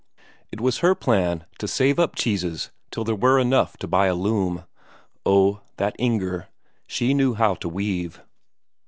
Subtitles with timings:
[0.51, 4.15] It was her plan to save up cheeses till there were enough to buy a
[4.15, 4.63] loom.
[5.27, 6.47] Oh, that Inger;
[6.87, 8.19] she knew how to weave.